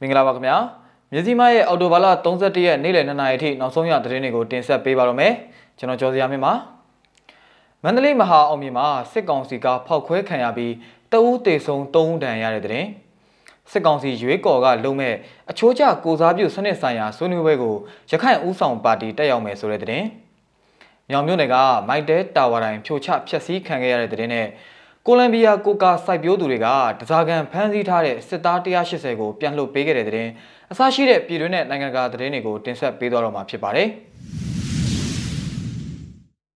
[0.00, 0.56] မင်္ဂလာပါခင်ဗျာ
[1.12, 5.32] မြစည်းမရဲ့အော်တိုဘာလ31ရက်နေ့လယ်2နာရီထိနောက်ဆုံးရသတင်းတွေကိုတင်ဆက်ပေးပါရမယ်
[5.78, 6.52] ကျွန်တော်ကျော်စရာမြင့်ပါ
[7.82, 10.72] မန္တလေးမဟာအောင်မြေမှာစစ်ကောင်စီကဖောက်ခွဲခံရပြီး
[11.12, 12.84] တအူးတေဆုံ3ဦးဒဏ်ရတဲ့တဲ့
[13.70, 15.14] စစ်ကောင်စီရွေးကော်ကလုံမဲ့
[15.50, 17.74] အချိုးကျကိုစားပြုစနစ်ဆိုင်ရာဆွေးနွေးပွဲကို
[18.10, 20.04] ရခိုင်ဦးဆောင်ပါတီတက်ရောက်မယ်ဆိုတဲ့တဲ့
[21.10, 21.56] မြောင်မြို့နယ်က
[21.88, 24.46] မိုက်တဲတာဝါတိုင်းဖြိုချဖျက်ဆီးခံခဲ့ရတဲ့တဲ့နဲ့
[25.08, 26.66] ကိုလံဘီယာကိုကာစိုက်ပျိုးသူတွေက
[27.00, 30.28] တစားကန်ဖမ်းဆီးထားတဲ့စစ်သား180ကိုပြန်လွှတ်ပေးခဲ့တဲ့တဲ့
[30.72, 33.88] အစရှိတဲ့ပြည်တွင်းနဲ့နိုင်ငံတကာသတင်းတွေကိုတင်ဆက်ပေးသွားတော့မှာဖြစ်ပါတယ်။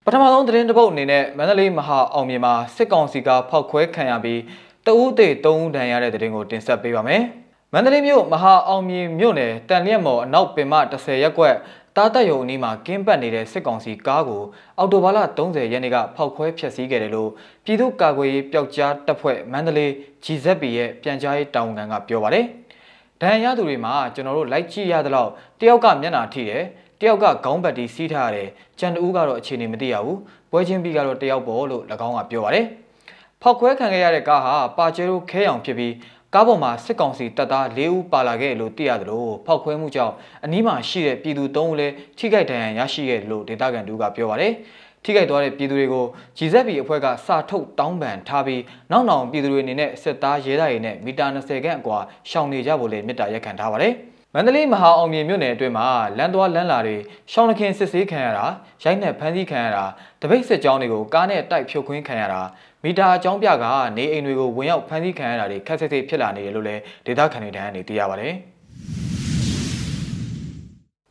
[0.05, 4.41] ပထမဆုံးသတင်းတစ်ပုဒ်အနေနဲ့မန္တလေးမဟာအောင်မြေမှာစစ်ကောင်စီကဖောက်ခွဲခံရပြီး
[4.85, 7.21] တဦးသေး၃ဦးဒဏ်ရတဲ့သတင်းကိုတင်ဆက်ပေးပါမယ်။
[7.73, 11.55] မန္တလေးမြို့မဟာအောင်မြေမြို့နယ်တန်လျက်မော်အနောက်ပင်မ10ရက်ကွက်
[11.95, 14.43] တားတက်ယုံအနီးမှာကင်းပတ်နေတဲ့စစ်ကောင်စီကားကို
[14.77, 17.29] အော်တိုဘာလ30ရက်နေ့ကဖောက်ခွဲဖျက်ဆီးခဲ့တယ်လို့
[17.65, 19.91] ပြည်သူ့ကာကွယ်ရေးပျောက်ကြားတပ်ဖွဲ့မန္တလေး
[20.23, 22.45] GZP ရဲ့ပြန်ကြားရေးတာဝန်ခံကပြောပါတယ်။
[23.21, 26.63] ဒဏ်ရာသူတွေမှာကျွန်တော်တို့လိုက်ကြည့်ရသလောက်တယောက်ကမျက်နှာထိတယ်
[27.01, 30.19] တယောက်ကခေါင်းပတ်တီးစီးထားရတယ်ကြံတူးကတော့အခြေအနေမသိရဘူး
[30.51, 32.65] ပွဲချင်းပြီးကတော့တယောက်ပေါ်လို့၎င်းကပြောပါတယ်။
[33.41, 35.93] ဖောက်ခွဲခံခဲ့ရတဲ့ကားဟာပါကျဲရိုခဲအောင်ဖြစ်ပြီး
[36.35, 40.13] ကားပေါ်မှာစစ်ကောင်စီတပ်သား၄ဦးပါလာခဲ့လို့သိရတယ်လို့ဖောက်ခွဲမှုကြောင့်
[40.45, 44.53] အနီးမှာရှိတဲ့ပြည်သူ၃ဦးလည်းထိခိုက်ဒဏ်ရာရရှိခဲ့လို့ဒေသခံတို့ကပြောပါတယ်။
[45.03, 46.05] ထိခိုက်သွားတဲ့ပြည်သူတွေကို
[46.37, 51.97] GZP အဖွဲ့ကစာထုတ်တောင်းပန်ထားပြီးနောက်နောက်ပြည်သူတွေအနေနဲ့စစ်သားရဲသားတွေနဲ့မီတာ20ခန့်အကွာ
[52.29, 53.93] ရှောင်နေကြဖို့လည်းမြစ်တာရက်ခံထားပါတယ်။
[54.35, 56.97] မန္တလေးမဟာအောင်မြေမြို့နယ်အတွင်းမှာလမ်းသွားလမ်းလာတွေ
[57.31, 58.45] ရှောင်းနှခင်စစ်ဆေးခံရတာ
[58.83, 59.85] ရိုက်နှက်ဖမ်းဆီးခံရတာ
[60.21, 62.41] တပိတ်စစ်ကြောင်းတွေကိုကားနဲ့တိုက်ဖြုတ်ခွင်းခံရတာ
[62.83, 63.65] မီတာအကြောင်းပြက
[63.97, 68.33] နေအိမ်တွေကိုဝင်ရောက်ဖမ်းဆီးခံရတာတွေခက်ဆစ်ဆစ်ဖြစ်လာနေတယ်လို့လည်းဒေသခံတွေတန်းကနေသိရပါတယ်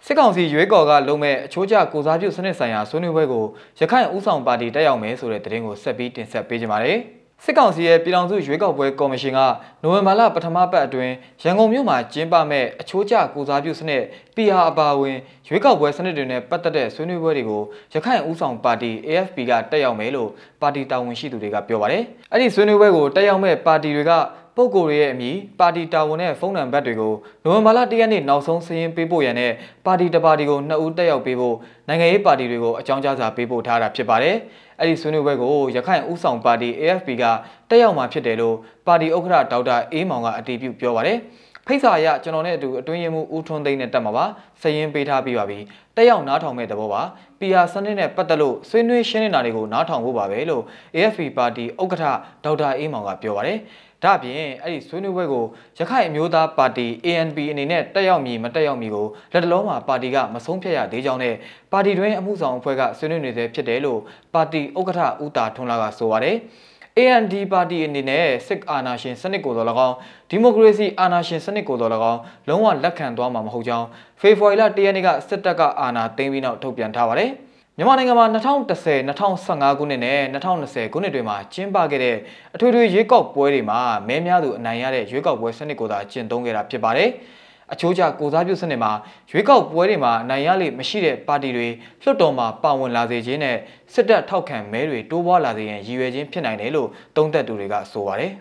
[0.04, 3.44] စစ်ကောင်စီရွေးကော်ကလုံးမဲ့အချိုးကျကိုစားပြုစနစ်ဆိုင်ရာဆွေးနွေးပွဲကို
[3.80, 7.00] ရခိုင်ဦးဆောင်ပါတီတက်ရောက်မယ်ဆိုတဲ့သတင်းကိုဆက်ပြီးတင်ဆက်ပေးကြပါမယ်။
[7.44, 9.40] စစ်ကောင်စီရဲ့ပြည်ထောင်စုရွေးကောက်ပွဲကော်မရှင်က
[9.82, 14.02] နိုဝင်ဘာလပထမပတ်အတွင်းရန်ကုန်မြို့မှာကျင်းပမဲ့အချိုးကျကိုစားပြုစနစ်
[14.36, 15.16] PR အပါအဝင်
[15.48, 17.62] ရွေးကောက်ပွဲစနစ်တွေနဲ့ပတ်သက်တဲ့ဆွေးနွေးပွဲတွေကို
[17.94, 20.30] ရခိုင်ဦးဆောင်ပါတီ AFP ကတက်ရောက်မယ်လို့
[20.62, 22.02] ပါတီတာဝန်ရှိသူတွေကပြောပါတယ်။
[22.32, 24.12] အဲ့ဒီဆွေးနွေးပွဲကိုတက်ရောက်မဲ့ပါတီတွေက
[24.56, 27.14] ပုဂ္ဂိုလ်တွေရဲ့အမည်ပါတီတာဝန်နဲ့ဖုန်းနံပါတ်တွေကို
[27.44, 29.52] နိုဝင်ဘာလ၁ရက်နေ့နောက်ဆုံးစာရင်းပေးပို့ရန်နဲ့
[29.86, 31.56] ပါတီတစ်ပါတီကိုနှစ်ဦးတက်ရောက်ပေးဖို့
[31.88, 34.36] နိုင်ငံရေးပါတီတွေကိုအကြောင်းကြားစာပေးပို့ထားတာဖြစ်ပါတယ်။
[34.78, 37.24] အဲ့ဒီဆွေးနွေးပွဲကိုရခိုင်ဦးဆောင်ပါတီ AFP က
[37.70, 38.56] တက်ရောက်မှာဖြစ်တယ်လို့
[38.86, 41.18] ပါတီဥက္ကဋ္ဌဒေါက်တာအေးမောင်ကအတည်ပြုပြောပါတယ်။
[41.70, 44.24] ဖိတ်စာအရကျွန်တော်နဲ့အတူအတွင်းရင်မှုဦးထွန်းသိန်းနဲ့တက်မှာပါ
[44.62, 45.58] စရင်ပေးထားပြီးပါပြီ
[45.96, 47.02] တက်ရောက်နားထောင်မဲ့သဘောပါ
[47.40, 50.62] PR စနစ်နဲ့ပတ်သက်လို့ဆွေးနွေးရှင်းနေတာတွေကိုနားထောင်ဖို့ပါပဲလို့
[50.96, 52.04] AFP ပါတီဥက္ကဋ္ဌ
[52.44, 53.58] ဒေါက်တာအေးမောင်ကပြောပါတယ်
[54.04, 55.44] ဒါ့အပြင်အဲ့ဒီဆွေးနွေးပွဲကို
[55.78, 61.34] ရခိုင်အမျိုးသားပါတီ ANP အနေနဲ့တက်ရောက်မည်မတက်ရောက်မည်ကိုလက်တလုံးမှာပါတီကမဆုံးဖြတ်ရသေးကြောင်းနဲ့
[61.72, 64.00] ပါတီတွင်အမှုဆောင်အဖွဲ့ကဆွေးနွေးနေသေးဖြစ်တယ်လို့
[64.34, 66.36] ပါတီဥက္ကဋ္ဌဦးတာထွန်းလာကဆိုပါတယ်။
[66.98, 69.96] AND ပါတီအနေနဲ့စစ်အာဏာရှင်စနစ်ကိုတော်၎င်း
[70.30, 73.86] ဒီမိုကရေစီအာဏာရှင်စနစ်ကိုတော်၎င်းလုံးဝလက်ခံသွားမှာမဟုတ်ကြောင်း
[74.20, 77.30] ဖေဖော်ဝါရီလ၁ရက်နေ့ကစစ်တပ်ကအာဏာသိမ်းပြီးနောက်ထုတ်ပြန်ထားပါတယ်။
[77.80, 82.16] မြန်မာနိုင်ငံမှာ2010 2015ခုနှစ်နဲ့2020ခုနှစ်တွေမှာကျင်းပခဲ့တဲ့
[82.54, 87.08] အထွေထွေရွေးကောက်ပွဲတွေမှာမဲများသူအနိုင်ရတဲ့ရွေးကောက်ပွဲစနစ်ကိုသာကျင့်သုံးခဲ့တာဖြစ်ပါတယ်။
[87.72, 88.92] အချိုးကျကိုစားပြုစနစ်မှာ
[89.30, 91.68] ရွေးကောက်ပွဲတွေမှာနိုင်ရလေမရှိတဲ့ပါတီတွေ
[92.02, 93.56] လွှတ်တော်မှာပါဝင်လာစေခြင်းနဲ့
[93.94, 98.32] စစ်တပ်ထောက်ခံမဲတွေတိုးပွားလာစေရန်ရည်ရွယ်ခြင်းဖြစ်နိုင်တယ်လို့သုံးသပ်သူတွေကဆိုပါတယ်။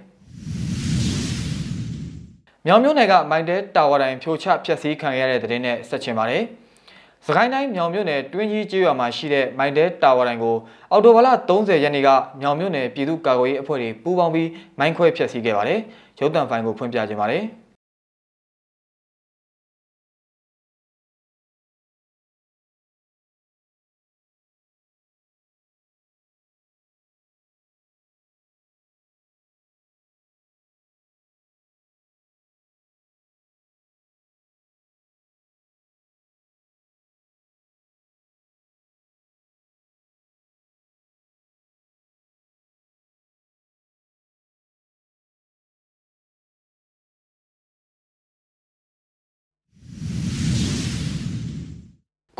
[2.65, 6.45] မြောင်မြို့နယ်ကမိုင်းတဲတာဝါတိုင်းဖြိုချဖျက်ဆီးခံရတဲ့တဲ့င်းနဲ့ဆက်ချင်ပါတယ်။
[7.25, 10.55] စကိုင်းတိုင်းမြောင်မြို့နယ်တွင်းကြီးကျေးရွာမှာရှိတဲ့မိုင်တဲတာဝါတိုင်းကို
[10.91, 12.09] အော်တိုဘာလ30ရက်နေ့က
[12.41, 15.79] မြောင်မြို့နယ်ပြည်သူ့ကာကွယ်ရေးအဖွဲ့တွေပူးပေါင်းပြီးမိုင်းခွဲဖျက်ဆီးခဲ့ပါတယ်။
[16.19, 17.43] ရုပ်သံဖိုင်ကိုဖွင့်ပြခြင်းပါတယ်။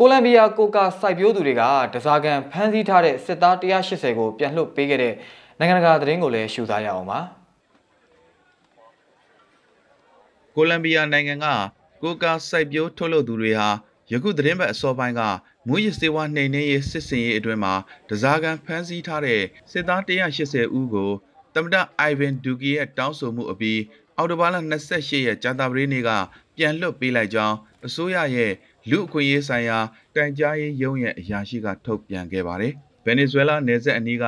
[0.00, 1.62] ကိုလံဘီယာကိုကာစိုက်ပျိုးသူတွေက
[1.94, 5.14] တစားကန်ဖမ်းဆီးထားတဲ့စစ်သား180ကိုပြန်လွှတ်ပေးခဲ့တဲ့
[5.58, 7.20] နိုင်ငံတကာသတင်းကိုလည်းရှုစားရအောင်ပါ
[10.56, 11.46] ကိုလံဘီယာနိုင်ငံက
[12.02, 13.68] ကိုကာစိုက်ပျိုးထုတ်လုပ်သူတွေဟာ
[14.12, 15.22] ယခုသတင်းပတ်အစောပိုင်းက
[15.66, 17.74] မူရစ်စေဝါနှိမ်နှင်းရေးစစ်စင်ရေးအတွင်းမှာ
[18.08, 19.42] တစားကန်ဖမ်းဆီးထားတဲ့
[19.72, 21.10] စစ်သား180ဦးကို
[21.54, 23.80] တမဒအိုင်ဗင်ဒူကီရဲ့တောင်းဆိုမှုအပြီး
[24.16, 24.56] အော်တိုဘာလ
[24.90, 26.10] 28ရက်ကြာသပတေးနေ့က
[26.56, 27.56] ပြန်လွှတ်ပေးလိုက်ကြောင်း
[27.86, 28.52] အစိုးရရဲ့
[28.90, 29.78] လူအခွင့်အရေးဆိုင်ရာ
[30.14, 32.72] တိုင်ကြားရေးရုံးရဲ့အရာရှိကထုတ်ပြန်ခဲ့ပါတယ်။
[33.04, 34.24] ဗင်နီဇွဲလားနယ်စပ်အနီးက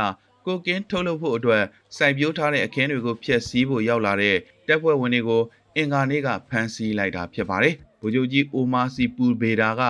[0.46, 1.62] ကိုကင်းထုတ်လုပ်ဖို့အတွက်
[1.96, 4.36] စိုက်ပျိုးထားတဲ့အခင်းတွေကိုဖျက်ဆီးဖို့ရောက်လာတဲ့
[4.68, 5.42] တပ်ဖွဲ့ဝင်တွေကို
[5.76, 9.82] အင်္ဂါနေ့ကဖမ်းဆီးလိုက်တာဖြစ်ပါတယ်။ဗိုလ်ချုပ်ကြီးအိုမာစီပူဘေဒါက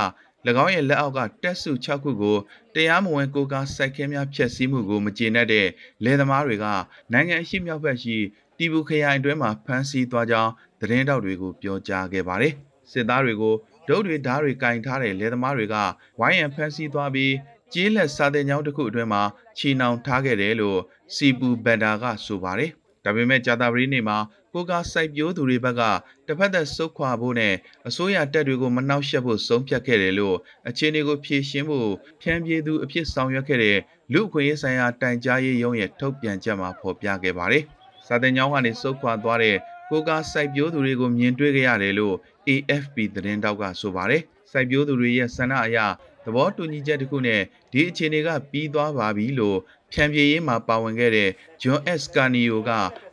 [0.65, 2.37] ၎င်းရဲ့လက်အောက်ကတက်စု6ခုကို
[2.75, 5.67] တရားမဝင်ကိုကားစိုက်ခင်းများဖျက်ဆီးမှုကိုမကျေနပ်တဲ့
[6.05, 6.67] လယ်သမားတွေက
[7.13, 8.17] နိုင်ငံအရှိမြောက်ဘက်ရှိ
[8.59, 12.55] တီဘူခရိုင်အတွင်းမှာဖမ်းဆီးသွားကြောင်းသတင်းတောက်တွေကိုပြောကြားခဲ့ပါတယ်။
[12.91, 13.55] စစ်သားတွေကို
[13.89, 15.77] ဒုတ်တွေဓားတွေကင်ထားတဲ့လယ်သမားတွေက
[16.21, 17.35] ဝိုင်းရန်ဖမ်းဆီးသွားပြီး
[17.73, 19.23] ကျေးလက်စာတင်ကျောင်းတစ်ခုအတွင်းမှာ
[19.59, 20.79] ချီနှောင်ထားခဲ့တယ်လို့
[21.15, 22.71] စီပူဘန်ဒါကဆိုပါတယ်။
[23.05, 24.19] ဒါပေမဲ့ဂျာတာပရီနေ့မှာ
[24.53, 25.83] ကိုကစိုက်ပျိုးသူတွေဘက်က
[26.27, 27.55] တစ်ဖက်သက်စုတ်ခွာဖို့နဲ့
[27.89, 30.37] အစိုးရတပ်တွေကိုမနှောက်ယှက်ဖို့ဆုံးဖြတ်ခဲ့တယ်လို့
[30.69, 31.91] အခြေအနေကိုဖြေရှင်းဖို့
[32.23, 33.79] ဖြန့်ပြေးသူအဖြစ်ဆောင်ရွက်ခဲ့တဲ့
[34.13, 37.65] လူအခွင့်အရေးဆိုင်ရာတိုင်ကြားရေးရုံးရဲ့ထုတ်ပြန်ချက်မှာဖော်ပြခဲ့ပါတယ်။
[38.07, 39.57] စာတင်ကျောင်းကနေစုတ်ခွာသွားတဲ့
[39.91, 42.17] ကိုကစိုက်ပျိုးသူတွေကိုမြင်တွေ့ခဲ့ရတယ်လို့
[42.51, 45.79] AFP သတင်းတောက်ကဆိုပါတယ်။စိုက်ပျိုးသူတွေရဲ့ဆန္ဒအရ
[46.25, 47.43] သဘောတူညီချက်တစ်ခုနဲ့
[47.73, 49.59] ဒီအခြေအနေကပြီးသွားပါပြီလို့
[49.93, 51.31] ဖြန့်ပြေးရေးမှာပါဝင်ခဲ့တဲ့
[51.63, 52.03] John S.
[52.15, 52.71] Carnio က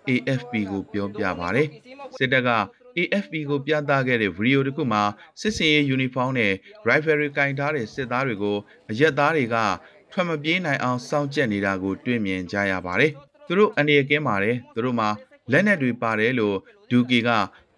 [0.10, 1.68] AFP ကိုပြောပြပါတယ်။
[2.18, 2.52] စစ်တပ်က
[2.98, 5.04] AFP ကိုပြသခဲ့တဲ့ဗီဒီယိုတစ်ခုမှာ
[5.42, 6.54] စစ်စင်ရေးယူနီဖောင်းနဲ့
[6.88, 8.58] rifle တွေကင်ထားတဲ့စစ်သားတွေကို
[8.90, 9.58] အရက်သားတွေက
[10.12, 13.12] ထွက်မပြေးနိုင်အောင်စောင့်ကြက်နေတာကိုတွေ့မြင်ကြရပါတယ်။
[13.48, 15.10] သူတို့အနေရကင်းပါတယ်သူတို့မှာ
[15.52, 16.58] လက်နက်တွေပါတယ်လို့
[16.90, 17.30] ဒူကီက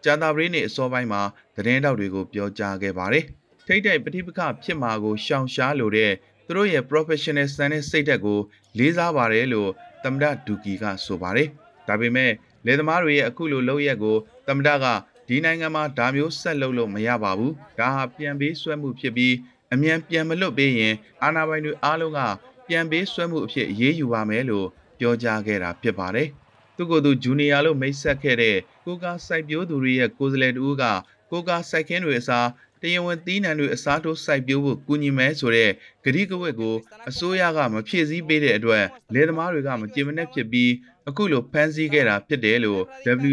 [0.03, 1.21] ကြာတာပရိနေအစောပိုင်းမှာ
[1.59, 3.25] သတင်းတောက်တွေကိုပြောကြားခဲ့ပါတယ်။
[3.67, 6.11] ထိတ်တဲ့ပဋိပက္ခဖြစ်မှာကိုရှောင်ရှားလိုတဲ့
[6.45, 8.39] သူတို့ရဲ့ professional စံတဲ့စိတ်ဓာတ်ကို
[8.77, 9.69] လေးစားပါတယ်လို့
[10.03, 11.47] သမ္မတဒူကီကဆိုပါတယ်။
[11.87, 12.31] ဒါပေမဲ့
[12.65, 14.17] လေသမားတွေရဲ့အခုလိုလုပ်ရက်ကို
[14.47, 14.85] သမ္မတက
[15.27, 19.35] ဒီနိုင်ငံမှာဒါမျိုးဆက်လုပ်လို့မရပါဘူး။ဒါဟာပြန်ပေးဆွဲမှုဖြစ်ပြီး
[19.73, 22.19] အမြန်ပြန်မလွတ်ပေးရင်အာဏာပိုင်တွေအားလုံးက
[22.67, 24.67] ပြန်ပေးဆွဲမှုအဖြစ်အရေးယူပါမယ်လို့
[24.99, 26.27] ပြောကြားခဲ့တာဖြစ်ပါတယ်။
[26.77, 30.83] သူကသူဂျူနီယာလို့မိတ်ဆက်ခဲ့တဲ့ကိုကာစိုက်ပျိုးသူတွေရဲ့ကိုယ်စားလှယ်တူက
[31.31, 32.47] ကိုကာစိုက်ခင်းတွေအစား
[32.81, 35.71] တရားဝင်သီးနှံတွေအစားထိုးစိုက်ပျိုးဖို့ကူညီမယ်ဆိုတဲ့
[36.03, 36.75] ဂရိကဝတ်ကို
[37.09, 38.83] အစိုးရကမဖြည့်ဆည်းပေးတဲ့အတွက်
[39.13, 40.71] လယ်သမားတွေကမကြင်မနဲ့ဖြစ်ပြီး
[41.09, 42.81] အခုလိုဖမ်းဆီးခဲ့တာဖြစ်တယ်လို့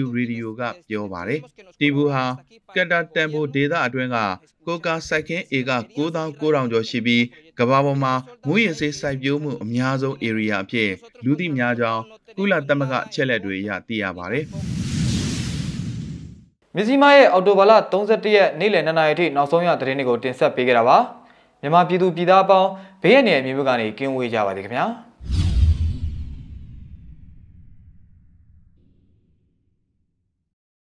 [0.02, 1.40] W Radio ကပြောပါတယ်။
[1.78, 2.24] တီဘူဟာ
[2.74, 4.18] ကက်တာတန်ဖိုဒေတာအတွင်းက
[4.66, 7.24] ကိုကာစိုက်ခင်းဧက9900ကျော်ရှိပြီး
[7.58, 8.12] ကမ္ဘာပေါ်မှာ
[8.46, 10.90] မူရင်းစေးစိုက်ပျိုးမှုအများဆုံး area အဖြစ်
[11.24, 12.02] လူသိများကြောင်း
[12.36, 14.46] ကုလသမဂ္ဂအချက်အလက်တွေအရသိရပါတယ်။
[16.78, 20.98] မြစီမားရဲ့အော်တိုဘာလ31ရက်နေ့လယ်2နာရီထိနောက်ဆုံးရသတင်းတွေကိုတင်ဆက်ပေးခဲ့တာပါ
[21.60, 22.68] မြန်မာပြည်သူပြည်သားအပေါင်း
[23.02, 24.86] ဘေးရန်ရဲ့အမျိုးမျိုးကနေကင်းဝေးကြပါစေခင်ဗျာ။